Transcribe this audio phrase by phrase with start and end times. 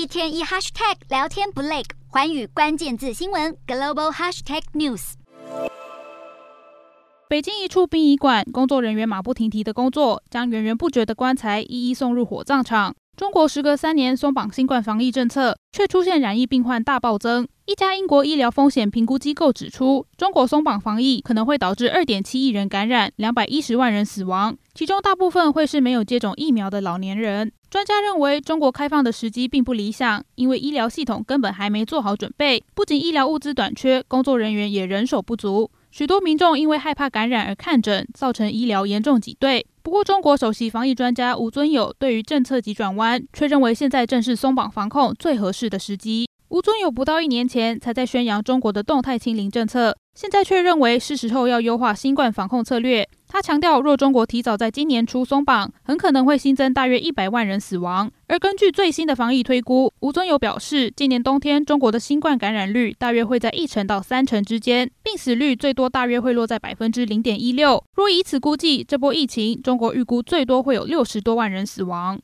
[0.00, 5.12] 一天一 hashtag 聊天不累，环宇关键字新闻 global hashtag news。
[7.28, 12.96] 北京一处殡仪馆，工作人员马不停蹄的工作，将源源不绝的棺材一一送入火葬场。
[13.20, 17.46] 中国时隔三年松绑新冠防疫政策，却出现染疫病患大暴增。
[17.66, 27.52] 一家英国医疗风险评估机构指出，中国松绑防疫可能会导致二点七亿人感染，两百一十万人死亡，其中大部分会是没有接种疫苗的老年人。
[27.68, 35.70] 专家认为，中国开放的时机并不理想，因为医疗系统根本还没做好准备，不仅医疗物资短缺，工作人员也人手不足。
[35.90, 39.66] 许多民众因为害怕感染而看诊，造成医疗严重挤兑。
[39.82, 46.28] 不过，中国首席防疫专家吴尊友对于政策急转弯，却认为现在正是松绑防控最合适的时机。
[46.50, 53.08] 吴尊友不到一年前才在宣扬中国的动态清零政策，现在却认为是时候要优化新冠防控策略。
[53.32, 58.10] 他强调，若中国提早在今年初松绑，很可能会新增大约一百万人死亡。
[58.26, 67.82] 而根据最新的防疫推估，吴尊友表示，今年冬天中国的新冠感染率大约会在一成到三成之间，病死率最多大约会落在百分之零点一六。
[67.94, 72.18] 若以此估计，这波疫情中国预估最多会有六十多万人死亡。